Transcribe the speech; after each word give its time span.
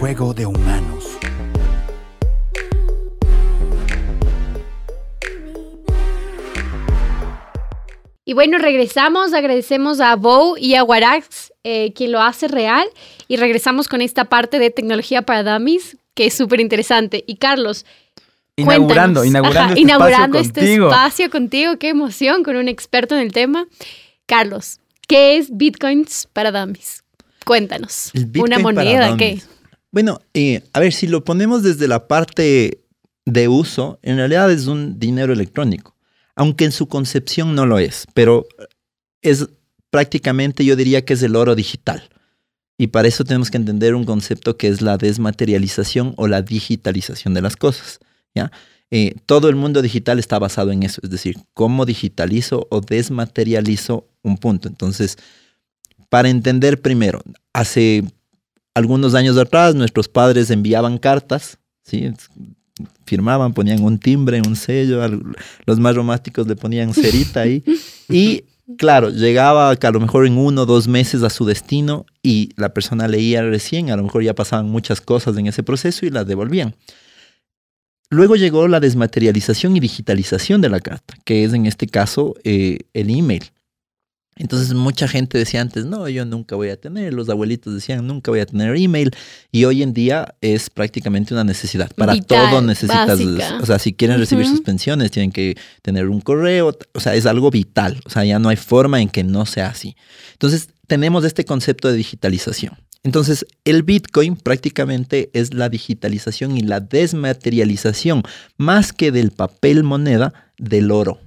juego 0.00 0.32
de 0.32 0.46
humanos. 0.46 1.18
Y 8.24 8.32
bueno, 8.32 8.56
regresamos, 8.56 9.34
agradecemos 9.34 10.00
a 10.00 10.16
Bow 10.16 10.56
y 10.56 10.74
a 10.74 10.84
Warax, 10.84 11.52
eh, 11.64 11.92
quien 11.92 12.12
lo 12.12 12.22
hace 12.22 12.48
real, 12.48 12.86
y 13.28 13.36
regresamos 13.36 13.88
con 13.88 14.00
esta 14.00 14.24
parte 14.24 14.58
de 14.58 14.70
tecnología 14.70 15.20
para 15.20 15.42
dummies, 15.42 15.98
que 16.14 16.26
es 16.26 16.34
súper 16.34 16.60
interesante. 16.60 17.22
Y 17.26 17.36
Carlos, 17.36 17.84
Inaugurando, 18.56 19.20
cuéntanos. 19.20 19.26
inaugurando, 19.26 19.60
Ajá, 19.60 19.68
este, 19.70 19.80
inaugurando 19.80 20.38
espacio 20.38 20.40
este 20.48 20.60
contigo. 20.60 20.88
espacio 20.88 21.30
contigo, 21.30 21.76
qué 21.78 21.88
emoción, 21.90 22.42
con 22.42 22.56
un 22.56 22.68
experto 22.68 23.14
en 23.16 23.20
el 23.20 23.32
tema. 23.32 23.66
Carlos, 24.24 24.80
¿qué 25.06 25.36
es 25.36 25.54
Bitcoins 25.54 26.26
para 26.32 26.52
dummies? 26.52 27.04
Cuéntanos. 27.44 28.10
Bitcoin 28.14 28.44
¿Una 28.44 28.58
moneda? 28.60 29.14
¿Qué? 29.18 29.42
Bueno, 29.92 30.20
eh, 30.34 30.62
a 30.72 30.80
ver, 30.80 30.92
si 30.92 31.06
lo 31.06 31.24
ponemos 31.24 31.62
desde 31.62 31.88
la 31.88 32.06
parte 32.06 32.84
de 33.24 33.48
uso, 33.48 33.98
en 34.02 34.16
realidad 34.16 34.50
es 34.50 34.66
un 34.66 34.98
dinero 34.98 35.32
electrónico, 35.32 35.96
aunque 36.36 36.64
en 36.64 36.72
su 36.72 36.88
concepción 36.88 37.54
no 37.54 37.66
lo 37.66 37.78
es, 37.78 38.06
pero 38.14 38.46
es 39.22 39.48
prácticamente, 39.90 40.64
yo 40.64 40.76
diría 40.76 41.04
que 41.04 41.14
es 41.14 41.22
el 41.22 41.36
oro 41.36 41.54
digital. 41.54 42.08
Y 42.78 42.86
para 42.86 43.08
eso 43.08 43.24
tenemos 43.24 43.50
que 43.50 43.58
entender 43.58 43.94
un 43.94 44.04
concepto 44.04 44.56
que 44.56 44.68
es 44.68 44.80
la 44.80 44.96
desmaterialización 44.96 46.14
o 46.16 46.28
la 46.28 46.40
digitalización 46.40 47.34
de 47.34 47.42
las 47.42 47.56
cosas. 47.56 47.98
Eh, 48.90 49.14
todo 49.26 49.48
el 49.48 49.56
mundo 49.56 49.82
digital 49.82 50.18
está 50.18 50.38
basado 50.38 50.72
en 50.72 50.82
eso, 50.82 51.00
es 51.04 51.10
decir, 51.10 51.36
cómo 51.52 51.84
digitalizo 51.84 52.66
o 52.70 52.80
desmaterializo 52.80 54.08
un 54.22 54.38
punto. 54.38 54.68
Entonces, 54.68 55.18
para 56.08 56.28
entender 56.28 56.80
primero, 56.80 57.22
hace 57.52 58.04
algunos 58.74 59.14
años 59.14 59.36
atrás 59.36 59.74
nuestros 59.74 60.08
padres 60.08 60.50
enviaban 60.50 60.98
cartas, 60.98 61.58
¿sí? 61.82 62.10
firmaban, 63.04 63.52
ponían 63.52 63.82
un 63.82 63.98
timbre, 63.98 64.40
un 64.46 64.56
sello, 64.56 65.00
los 65.66 65.80
más 65.80 65.94
románticos 65.96 66.46
le 66.46 66.56
ponían 66.56 66.94
cerita 66.94 67.40
ahí 67.40 67.62
y 68.08 68.44
claro, 68.78 69.10
llegaba 69.10 69.74
que 69.76 69.86
a 69.86 69.90
lo 69.90 70.00
mejor 70.00 70.26
en 70.26 70.38
uno 70.38 70.62
o 70.62 70.66
dos 70.66 70.88
meses 70.88 71.22
a 71.22 71.30
su 71.30 71.44
destino 71.44 72.06
y 72.22 72.50
la 72.56 72.72
persona 72.72 73.08
leía 73.08 73.42
recién, 73.42 73.90
a 73.90 73.96
lo 73.96 74.04
mejor 74.04 74.22
ya 74.22 74.34
pasaban 74.34 74.66
muchas 74.66 75.00
cosas 75.00 75.36
en 75.36 75.46
ese 75.46 75.62
proceso 75.62 76.06
y 76.06 76.10
las 76.10 76.26
devolvían. 76.26 76.74
Luego 78.10 78.34
llegó 78.34 78.66
la 78.66 78.80
desmaterialización 78.80 79.76
y 79.76 79.80
digitalización 79.80 80.60
de 80.60 80.68
la 80.68 80.80
carta, 80.80 81.14
que 81.24 81.44
es 81.44 81.52
en 81.52 81.66
este 81.66 81.86
caso 81.86 82.34
eh, 82.42 82.78
el 82.92 83.10
email. 83.10 83.44
Entonces 84.40 84.72
mucha 84.72 85.06
gente 85.06 85.36
decía 85.36 85.60
antes, 85.60 85.84
no, 85.84 86.08
yo 86.08 86.24
nunca 86.24 86.56
voy 86.56 86.70
a 86.70 86.80
tener, 86.80 87.12
los 87.12 87.28
abuelitos 87.28 87.74
decían, 87.74 88.06
nunca 88.06 88.30
voy 88.30 88.40
a 88.40 88.46
tener 88.46 88.74
email, 88.74 89.10
y 89.52 89.66
hoy 89.66 89.82
en 89.82 89.92
día 89.92 90.34
es 90.40 90.70
prácticamente 90.70 91.34
una 91.34 91.44
necesidad. 91.44 91.90
Para 91.94 92.14
Vital, 92.14 92.48
todo 92.48 92.62
necesitas, 92.62 93.06
básica. 93.06 93.58
o 93.60 93.66
sea, 93.66 93.78
si 93.78 93.92
quieren 93.92 94.18
recibir 94.18 94.46
sus 94.46 94.62
pensiones, 94.62 95.10
tienen 95.10 95.30
que 95.30 95.58
tener 95.82 96.08
un 96.08 96.22
correo, 96.22 96.74
o 96.94 97.00
sea, 97.00 97.14
es 97.14 97.26
algo 97.26 97.50
vital, 97.50 98.00
o 98.06 98.08
sea, 98.08 98.24
ya 98.24 98.38
no 98.38 98.48
hay 98.48 98.56
forma 98.56 99.02
en 99.02 99.10
que 99.10 99.24
no 99.24 99.44
sea 99.44 99.68
así. 99.68 99.94
Entonces 100.32 100.68
tenemos 100.86 101.24
este 101.26 101.44
concepto 101.44 101.88
de 101.88 101.98
digitalización. 101.98 102.78
Entonces, 103.02 103.44
el 103.64 103.82
Bitcoin 103.82 104.36
prácticamente 104.36 105.30
es 105.34 105.52
la 105.52 105.68
digitalización 105.68 106.56
y 106.56 106.62
la 106.62 106.80
desmaterialización, 106.80 108.22
más 108.56 108.94
que 108.94 109.12
del 109.12 109.32
papel 109.32 109.84
moneda, 109.84 110.32
del 110.56 110.90
oro. 110.90 111.18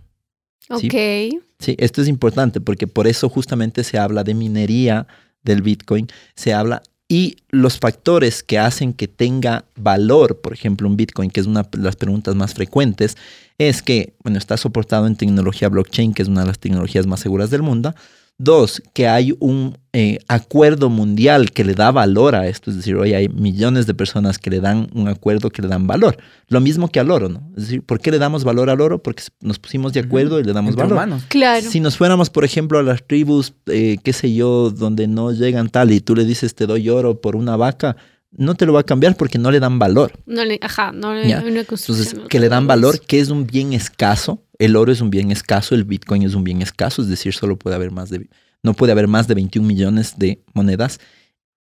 Sí. 0.67 0.87
Ok. 0.87 1.43
Sí, 1.59 1.75
esto 1.79 2.01
es 2.01 2.07
importante 2.07 2.61
porque 2.61 2.87
por 2.87 3.07
eso 3.07 3.29
justamente 3.29 3.83
se 3.83 3.97
habla 3.97 4.23
de 4.23 4.33
minería 4.33 5.07
del 5.43 5.61
Bitcoin, 5.61 6.07
se 6.35 6.53
habla 6.53 6.81
y 7.07 7.37
los 7.49 7.77
factores 7.79 8.43
que 8.43 8.57
hacen 8.57 8.93
que 8.93 9.07
tenga 9.07 9.65
valor, 9.75 10.41
por 10.41 10.53
ejemplo, 10.53 10.87
un 10.87 10.97
Bitcoin, 10.97 11.29
que 11.29 11.41
es 11.41 11.47
una 11.47 11.63
de 11.63 11.77
las 11.77 11.95
preguntas 11.95 12.33
más 12.35 12.53
frecuentes, 12.53 13.17
es 13.57 13.81
que, 13.81 14.15
bueno, 14.23 14.39
está 14.39 14.57
soportado 14.57 15.05
en 15.05 15.15
tecnología 15.15 15.69
blockchain, 15.69 16.13
que 16.13 16.23
es 16.23 16.27
una 16.27 16.41
de 16.41 16.47
las 16.47 16.59
tecnologías 16.59 17.05
más 17.05 17.19
seguras 17.19 17.49
del 17.49 17.61
mundo. 17.61 17.93
Dos, 18.39 18.81
que 18.93 19.07
hay 19.07 19.35
un 19.39 19.77
eh, 19.93 20.17
acuerdo 20.27 20.89
mundial 20.89 21.51
que 21.51 21.63
le 21.63 21.75
da 21.75 21.91
valor 21.91 22.33
a 22.35 22.47
esto, 22.47 22.71
es 22.71 22.77
decir, 22.77 22.95
hoy 22.95 23.13
hay 23.13 23.29
millones 23.29 23.85
de 23.85 23.93
personas 23.93 24.39
que 24.39 24.49
le 24.49 24.59
dan 24.59 24.89
un 24.95 25.07
acuerdo 25.07 25.51
que 25.51 25.61
le 25.61 25.67
dan 25.67 25.85
valor. 25.85 26.17
Lo 26.47 26.59
mismo 26.59 26.87
que 26.87 26.99
al 26.99 27.11
oro, 27.11 27.29
¿no? 27.29 27.51
Es 27.55 27.65
decir, 27.65 27.83
¿por 27.83 27.99
qué 27.99 28.09
le 28.09 28.17
damos 28.17 28.43
valor 28.43 28.71
al 28.71 28.81
oro? 28.81 29.03
Porque 29.03 29.23
nos 29.41 29.59
pusimos 29.59 29.93
de 29.93 29.99
acuerdo 29.99 30.39
y 30.39 30.43
le 30.43 30.51
damos 30.51 30.71
Entre 30.71 30.83
valor. 30.83 30.97
humanos. 30.97 31.23
Claro. 31.27 31.69
Si 31.69 31.79
nos 31.79 31.95
fuéramos, 31.95 32.31
por 32.31 32.43
ejemplo, 32.43 32.79
a 32.79 32.83
las 32.83 33.05
tribus, 33.05 33.53
eh, 33.67 33.97
qué 34.03 34.13
sé 34.13 34.33
yo, 34.33 34.71
donde 34.71 35.07
no 35.07 35.31
llegan 35.31 35.69
tal 35.69 35.91
y 35.91 36.01
tú 36.01 36.15
le 36.15 36.25
dices 36.25 36.55
te 36.55 36.65
doy 36.65 36.89
oro 36.89 37.21
por 37.21 37.35
una 37.35 37.55
vaca, 37.55 37.95
no 38.35 38.55
te 38.55 38.65
lo 38.65 38.73
va 38.73 38.79
a 38.81 38.83
cambiar 38.83 39.15
porque 39.15 39.37
no 39.37 39.51
le 39.51 39.59
dan 39.59 39.79
valor. 39.79 40.11
No 40.25 40.43
le, 40.43 40.57
ajá, 40.61 40.91
no 40.91 41.13
le, 41.13 41.27
Ya. 41.27 41.43
Entonces, 41.45 42.15
que 42.29 42.39
le 42.39 42.49
dan 42.49 42.67
valor, 42.67 42.99
que 42.99 43.19
es 43.19 43.29
un 43.29 43.45
bien 43.45 43.73
escaso. 43.73 44.41
El 44.63 44.75
oro 44.75 44.91
es 44.91 45.01
un 45.01 45.09
bien 45.09 45.31
escaso, 45.31 45.75
el 45.75 45.83
Bitcoin 45.83 46.23
es 46.23 46.33
un 46.35 46.43
bien 46.43 46.61
escaso, 46.61 47.01
es 47.01 47.07
decir, 47.07 47.33
solo 47.33 47.57
puede 47.57 47.75
haber 47.75 47.91
más 47.91 48.09
de, 48.09 48.27
no 48.63 48.73
puede 48.73 48.91
haber 48.91 49.07
más 49.07 49.27
de 49.27 49.33
21 49.35 49.67
millones 49.67 50.13
de 50.17 50.41
monedas. 50.53 50.99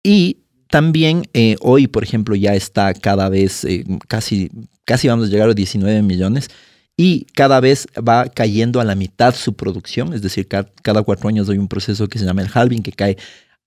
Y 0.03 0.37
también 0.69 1.23
eh, 1.33 1.55
hoy, 1.61 1.87
por 1.87 2.03
ejemplo, 2.03 2.35
ya 2.35 2.53
está 2.55 2.93
cada 2.93 3.29
vez, 3.29 3.63
eh, 3.65 3.83
casi, 4.07 4.49
casi 4.85 5.07
vamos 5.07 5.27
a 5.27 5.31
llegar 5.31 5.49
a 5.49 5.53
19 5.53 6.01
millones. 6.01 6.49
Y 6.97 7.25
cada 7.33 7.61
vez 7.61 7.87
va 7.97 8.27
cayendo 8.27 8.81
a 8.81 8.83
la 8.83 8.93
mitad 8.95 9.33
su 9.33 9.53
producción, 9.53 10.13
es 10.13 10.21
decir, 10.21 10.47
ca- 10.49 10.67
cada 10.83 11.01
cuatro 11.01 11.29
años 11.29 11.47
hay 11.49 11.57
un 11.57 11.69
proceso 11.69 12.07
que 12.09 12.19
se 12.19 12.25
llama 12.25 12.41
el 12.41 12.49
halving, 12.53 12.83
que 12.83 12.91
cae 12.91 13.17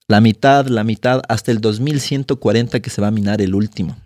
la 0.06 0.20
mitad, 0.20 0.66
la 0.66 0.84
mitad, 0.84 1.22
hasta 1.28 1.50
el 1.50 1.58
2140 1.62 2.80
que 2.80 2.90
se 2.90 3.00
va 3.00 3.08
a 3.08 3.10
minar 3.10 3.40
el 3.40 3.54
último, 3.54 3.96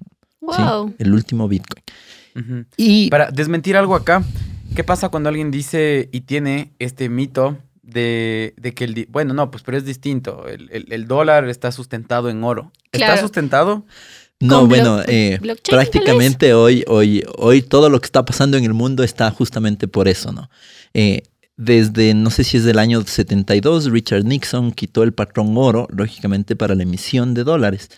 ¿sí? 0.57 0.63
Wow. 0.63 0.95
el 0.99 1.13
último 1.13 1.49
Bitcoin. 1.49 1.83
Ujú. 2.37 2.65
Y 2.77 3.11
Para 3.11 3.31
desmentir 3.33 3.77
algo 3.77 3.97
acá, 3.97 4.23
¿qué 4.75 4.85
pasa 4.85 5.09
cuando 5.09 5.29
alguien 5.29 5.51
dice 5.51 6.09
y 6.13 6.23
tiene 6.23 6.73
este 6.79 7.09
mito 7.09 7.59
de, 7.83 8.55
de 8.57 8.75
que 8.75 8.85
el... 8.85 9.07
Bueno, 9.11 9.33
no, 9.35 9.51
pues 9.51 9.63
pero 9.63 9.77
es 9.79 9.85
distinto. 9.85 10.47
El, 10.49 10.69
el- 10.73 10.93
el 10.93 11.07
dólar 11.07 11.49
está 11.49 11.71
sustentado 11.73 12.29
en 12.31 12.43
oro. 12.45 12.73
¿Está 12.93 13.17
sustentado? 13.21 13.85
No, 14.41 14.67
bueno, 14.67 15.01
eh, 15.09 15.39
prácticamente 15.71 16.53
hoy, 16.53 16.85
hoy, 16.89 17.25
hoy 17.39 17.63
todo 17.63 17.89
lo 17.89 18.01
que 18.01 18.05
está 18.07 18.25
pasando 18.25 18.59
en 18.59 18.65
el 18.65 18.75
mundo 18.75 19.03
está 19.03 19.31
justamente 19.31 19.89
por 19.89 20.09
eso, 20.09 20.31
¿no? 20.33 20.51
Eh, 20.93 21.23
desde, 21.57 22.13
no 22.13 22.29
sé 22.31 22.45
si 22.45 22.59
es 22.59 22.65
del 22.65 22.79
año 22.79 23.01
72, 23.03 23.87
Richard 23.91 24.25
Nixon 24.25 24.73
quitó 24.73 25.03
el 25.05 25.15
patrón 25.15 25.55
oro, 25.57 25.89
lógicamente, 25.91 26.55
para 26.55 26.75
la 26.75 26.83
emisión 26.83 27.33
de 27.33 27.45
dólares. 27.45 27.89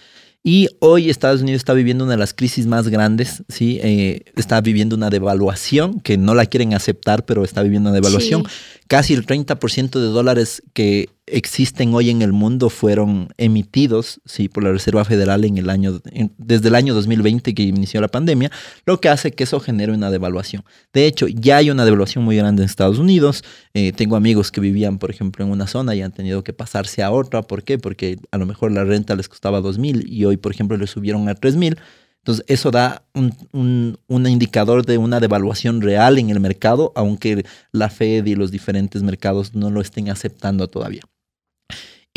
Y 0.43 0.69
hoy 0.81 1.11
Estados 1.11 1.43
Unidos 1.43 1.61
está 1.61 1.75
viviendo 1.75 2.05
una 2.05 2.13
de 2.13 2.19
las 2.19 2.33
crisis 2.33 2.67
más 2.67 2.89
grandes, 2.89 3.43
¿sí? 3.49 3.81
Eh, 3.83 4.23
está 4.37 4.61
viviendo 4.61 4.97
una 4.97 5.11
devaluación, 5.11 6.01
que 6.01 6.17
no 6.17 6.35
la 6.35 6.47
quieren 6.47 6.75
aceptar, 6.75 7.27
pero 7.27 7.45
está 7.45 7.63
viviendo 7.63 7.91
una 7.91 7.95
devaluación. 7.95 8.45
Sí. 8.45 8.81
Casi 8.87 9.15
el 9.15 9.27
30% 9.27 9.91
de 9.99 10.07
dólares 10.07 10.63
que 10.73 11.11
existen 11.33 11.95
hoy 11.95 12.11
en 12.11 12.23
el 12.23 12.33
mundo 12.33 12.71
fueron 12.71 13.29
emitidos 13.37 14.21
sí, 14.25 14.49
por 14.49 14.65
la 14.65 14.73
Reserva 14.73 15.05
Federal 15.05 15.45
en 15.45 15.59
el 15.59 15.71
año, 15.71 16.01
desde 16.39 16.69
el 16.69 16.75
año 16.75 16.95
2020 16.95 17.55
que 17.55 17.63
inició 17.63 18.01
la 18.01 18.09
pandemia, 18.09 18.51
lo 18.87 19.01
que 19.01 19.09
hace 19.09 19.33
que 19.33 19.45
eso 19.45 19.61
genere 19.61 19.93
una 19.93 20.11
devaluación. 20.11 20.65
De 20.93 21.07
hecho, 21.07 21.27
ya 21.29 21.59
hay 21.59 21.71
una 21.71 21.85
devaluación 21.85 22.25
muy 22.25 22.37
grande 22.37 22.63
en 22.63 22.67
Estados 22.69 22.99
Unidos. 22.99 23.45
Eh, 23.75 23.93
tengo 23.93 24.17
amigos 24.17 24.51
que 24.53 24.61
vivían, 24.61 24.99
por 24.99 25.11
ejemplo, 25.11 25.45
en 25.45 25.51
una 25.51 25.67
zona 25.67 25.95
y 25.95 26.03
han 26.03 26.13
tenido 26.13 26.43
que 26.45 26.53
pasarse 26.53 27.03
a 27.03 27.11
otra. 27.11 27.43
¿Por 27.43 27.63
qué? 27.65 27.79
Porque 27.79 28.19
a 28.31 28.39
lo 28.39 28.47
mejor 28.47 28.73
la 28.73 28.85
renta 28.85 29.15
les 29.17 29.29
costaba 29.29 29.61
2 29.61 29.79
mil 29.79 30.05
y 30.11 30.25
hoy, 30.25 30.37
por 30.37 30.53
ejemplo, 30.53 30.77
le 30.77 30.87
subieron 30.87 31.29
a 31.29 31.35
3 31.35 31.57
mil. 31.57 31.77
Entonces, 32.25 32.45
eso 32.49 32.71
da 32.71 33.05
un- 33.15 33.97
un 34.07 34.27
indicador 34.27 34.85
de 34.85 34.99
una 34.99 35.19
devaluación 35.21 35.81
real 35.81 36.19
en 36.19 36.29
el 36.31 36.41
mercado, 36.41 36.93
aunque 36.95 37.45
la 37.73 37.89
Fed 37.89 38.27
y 38.27 38.35
los 38.35 38.51
diferentes 38.51 39.03
mercados 39.03 39.55
no 39.55 39.71
lo 39.71 39.81
estén 39.81 40.11
aceptando 40.11 40.69
todavía. 40.69 41.03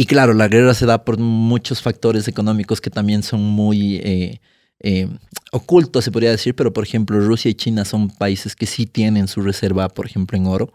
Y 0.01 0.05
claro, 0.07 0.33
la 0.33 0.47
guerra 0.47 0.73
se 0.73 0.87
da 0.87 1.05
por 1.05 1.19
muchos 1.19 1.79
factores 1.83 2.27
económicos 2.27 2.81
que 2.81 2.89
también 2.89 3.21
son 3.21 3.43
muy 3.43 3.97
eh, 3.97 4.41
eh, 4.79 5.07
ocultos, 5.51 6.03
se 6.03 6.11
podría 6.11 6.31
decir, 6.31 6.55
pero 6.55 6.73
por 6.73 6.83
ejemplo 6.83 7.19
Rusia 7.19 7.51
y 7.51 7.53
China 7.53 7.85
son 7.85 8.09
países 8.09 8.55
que 8.55 8.65
sí 8.65 8.87
tienen 8.87 9.27
su 9.27 9.41
reserva, 9.43 9.89
por 9.89 10.07
ejemplo, 10.07 10.35
en 10.39 10.47
oro. 10.47 10.73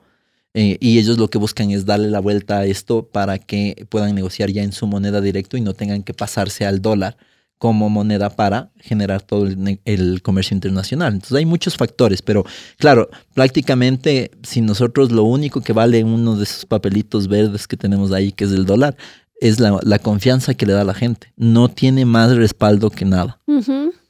eh, 0.55 0.79
y 0.81 1.01
ellos 1.01 1.19
lo 1.19 1.29
que 1.29 1.39
buscan 1.39 1.73
es 1.73 1.85
darle 1.87 2.09
la 2.09 2.21
vuelta 2.21 2.59
a 2.59 2.67
esto 2.67 3.09
para 3.09 3.39
que 3.39 3.87
puedan 3.89 4.15
negociar 4.15 4.51
ya 4.51 4.63
en 4.63 4.71
su 4.71 4.87
moneda 4.87 5.21
directo 5.21 5.57
y 5.57 5.61
no 5.61 5.75
tengan 5.75 6.05
que 6.05 6.15
pasarse 6.15 6.65
al 6.65 6.81
dólar 6.81 7.17
como 7.59 7.89
moneda 7.89 8.31
para 8.31 8.71
generar 8.79 9.23
todo 9.23 9.47
el, 9.47 9.81
el 9.85 10.23
comercio 10.23 10.55
internacional. 10.55 11.15
Entonces 11.15 11.37
hay 11.37 11.47
muchos 11.47 11.77
factores, 11.77 12.23
pero 12.23 12.45
claro, 12.79 13.09
prácticamente 13.35 14.31
si 14.43 14.61
nosotros 14.61 15.11
lo 15.11 15.25
único 15.25 15.63
que 15.63 15.73
vale 15.73 16.05
uno 16.05 16.37
de 16.37 16.45
esos 16.45 16.67
papelitos 16.67 17.29
verdes 17.29 17.67
que 17.67 17.77
tenemos 17.77 18.13
ahí, 18.13 18.33
que 18.33 18.45
es 18.45 18.53
el 18.53 18.67
dólar, 18.67 18.97
es 19.41 19.61
la, 19.61 19.79
la 19.83 19.99
confianza 19.99 20.55
que 20.55 20.67
le 20.67 20.73
da 20.73 20.85
la 20.85 20.95
gente. 20.95 21.33
No 21.37 21.69
tiene 21.69 22.05
más 22.05 22.37
respaldo 22.37 22.91
que 22.91 23.05
nada. 23.05 23.41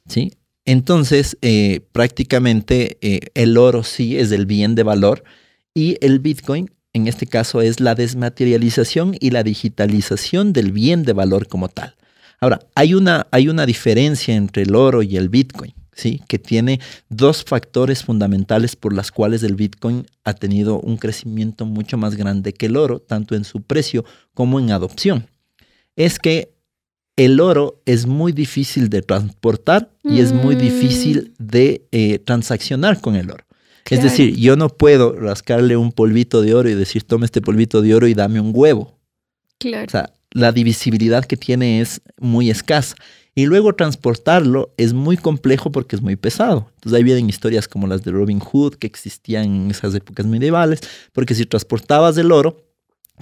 ¿sí? 0.07 0.31
Entonces, 0.65 1.37
eh, 1.41 1.81
prácticamente 1.93 2.97
eh, 3.01 3.19
el 3.35 3.57
oro 3.57 3.83
sí 3.83 4.17
es 4.17 4.31
el 4.31 4.45
bien 4.45 4.75
de 4.75 4.83
valor 4.83 5.23
y 5.73 5.97
el 6.01 6.19
Bitcoin, 6.19 6.71
en 6.91 7.07
este 7.07 7.25
caso, 7.25 7.61
es 7.61 7.79
la 7.79 7.95
desmaterialización 7.95 9.15
y 9.19 9.29
la 9.29 9.43
digitalización 9.43 10.51
del 10.51 10.71
bien 10.71 11.03
de 11.03 11.13
valor 11.13 11.47
como 11.47 11.69
tal. 11.69 11.95
Ahora, 12.39 12.59
hay 12.75 12.93
una, 12.93 13.27
hay 13.31 13.49
una 13.49 13.65
diferencia 13.65 14.35
entre 14.35 14.63
el 14.63 14.75
oro 14.75 15.01
y 15.01 15.17
el 15.17 15.29
Bitcoin, 15.29 15.73
¿sí? 15.93 16.21
Que 16.27 16.37
tiene 16.37 16.79
dos 17.09 17.43
factores 17.43 18.03
fundamentales 18.03 18.75
por 18.75 18.93
las 18.93 19.11
cuales 19.11 19.41
el 19.43 19.55
Bitcoin 19.55 20.05
ha 20.23 20.33
tenido 20.33 20.79
un 20.79 20.97
crecimiento 20.97 21.65
mucho 21.65 21.97
más 21.97 22.15
grande 22.15 22.53
que 22.53 22.67
el 22.67 22.77
oro, 22.77 22.99
tanto 22.99 23.35
en 23.35 23.43
su 23.43 23.61
precio 23.61 24.05
como 24.33 24.59
en 24.59 24.71
adopción. 24.71 25.27
Es 25.95 26.19
que 26.19 26.53
el 27.15 27.39
oro 27.39 27.81
es 27.85 28.05
muy 28.05 28.31
difícil 28.31 28.89
de 28.89 29.01
transportar 29.01 29.89
y 30.03 30.19
es 30.19 30.31
muy 30.31 30.55
Mm. 30.55 30.59
difícil 30.59 31.33
de 31.39 31.87
eh, 31.91 32.19
transaccionar 32.19 33.01
con 33.01 33.15
el 33.15 33.31
oro. 33.31 33.43
Es 33.89 34.03
decir, 34.03 34.35
yo 34.35 34.57
no 34.57 34.67
puedo 34.67 35.13
rascarle 35.13 35.77
un 35.77 35.93
polvito 35.93 36.41
de 36.41 36.53
oro 36.53 36.69
y 36.69 36.75
decir, 36.75 37.03
toma 37.03 37.23
este 37.25 37.41
polvito 37.41 37.81
de 37.81 37.95
oro 37.95 38.05
y 38.07 38.13
dame 38.13 38.39
un 38.41 38.51
huevo. 38.53 38.99
Claro. 39.59 39.85
O 39.87 39.89
sea, 39.89 40.13
la 40.31 40.51
divisibilidad 40.51 41.25
que 41.25 41.37
tiene 41.37 41.81
es 41.81 42.01
muy 42.19 42.49
escasa. 42.49 42.95
Y 43.35 43.45
luego 43.45 43.75
transportarlo 43.75 44.73
es 44.77 44.93
muy 44.93 45.15
complejo 45.15 45.71
porque 45.71 45.95
es 45.95 46.01
muy 46.01 46.15
pesado. 46.15 46.71
Entonces 46.75 46.97
ahí 46.97 47.03
vienen 47.03 47.29
historias 47.29 47.67
como 47.67 47.85
las 47.85 48.03
de 48.03 48.11
Robin 48.11 48.39
Hood 48.39 48.75
que 48.75 48.87
existían 48.87 49.45
en 49.45 49.71
esas 49.71 49.93
épocas 49.93 50.25
medievales, 50.25 50.79
porque 51.13 51.35
si 51.35 51.45
transportabas 51.45 52.17
el 52.17 52.31
oro, 52.31 52.65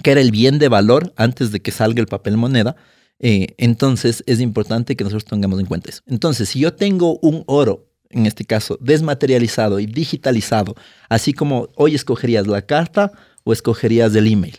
que 0.02 0.12
era 0.12 0.20
el 0.20 0.30
bien 0.30 0.58
de 0.58 0.68
valor 0.68 1.12
antes 1.16 1.52
de 1.52 1.60
que 1.60 1.70
salga 1.70 2.00
el 2.00 2.06
papel 2.06 2.38
moneda, 2.38 2.76
eh, 3.18 3.48
entonces 3.58 4.22
es 4.26 4.40
importante 4.40 4.96
que 4.96 5.04
nosotros 5.04 5.26
tengamos 5.26 5.60
en 5.60 5.66
cuenta 5.66 5.90
eso. 5.90 6.02
Entonces, 6.06 6.48
si 6.48 6.60
yo 6.60 6.74
tengo 6.74 7.18
un 7.20 7.44
oro, 7.46 7.86
en 8.08 8.24
este 8.24 8.44
caso, 8.44 8.78
desmaterializado 8.80 9.80
y 9.80 9.86
digitalizado, 9.86 10.76
así 11.08 11.32
como 11.32 11.68
hoy 11.76 11.94
escogerías 11.94 12.46
la 12.46 12.62
carta 12.62 13.12
o 13.44 13.52
escogerías 13.52 14.14
el 14.14 14.32
email 14.32 14.58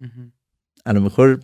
Ujú. 0.00 0.30
A 0.86 0.92
lo 0.92 1.00
mejor 1.00 1.40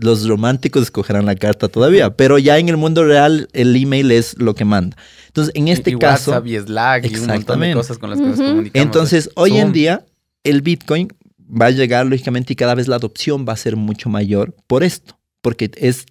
los 0.00 0.26
románticos 0.26 0.82
escogerán 0.84 1.26
la 1.26 1.34
carta 1.34 1.68
todavía, 1.68 2.16
pero 2.16 2.38
ya 2.38 2.58
en 2.58 2.68
el 2.68 2.76
mundo 2.76 3.04
real 3.04 3.48
el 3.52 3.74
email 3.76 4.10
es 4.12 4.38
lo 4.38 4.54
que 4.54 4.64
manda. 4.64 4.96
Entonces, 5.26 5.52
en 5.56 5.68
este 5.68 5.90
y 5.90 5.98
caso, 5.98 6.30
WhatsApp 6.30 6.46
y 6.46 6.58
Slack 6.58 7.04
y 7.04 7.06
un 7.08 7.12
montón 7.12 7.28
de 7.28 7.34
Exactamente. 7.34 7.74
cosas 7.76 7.98
con 7.98 8.10
las 8.10 8.18
que 8.20 8.26
nos 8.26 8.38
Ujú. 8.38 8.48
comunicamos. 8.48 8.86
entonces 8.86 9.30
hoy 9.34 9.58
en 9.58 9.72
día 9.72 10.04
el 10.44 10.62
Bitcoin 10.62 11.08
va 11.38 11.66
a 11.66 11.70
llegar 11.70 12.06
lógicamente 12.06 12.52
y 12.52 12.56
cada 12.56 12.74
vez 12.74 12.88
la 12.88 12.96
adopción 12.96 13.44
va 13.48 13.52
a 13.52 13.56
ser 13.56 13.76
mucho 13.76 14.08
mayor 14.08 14.54
por 14.66 14.84
esto, 14.84 15.18
porque 15.42 15.70
es 15.76 16.06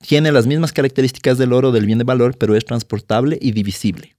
tiene 0.00 0.32
las 0.32 0.46
mismas 0.46 0.72
características 0.72 1.38
del 1.38 1.52
oro 1.52 1.70
del 1.70 1.86
bien 1.86 1.98
de 1.98 2.04
valor, 2.04 2.36
pero 2.36 2.56
es 2.56 2.64
transportable 2.64 3.38
y 3.40 3.52
divisible. 3.52 4.16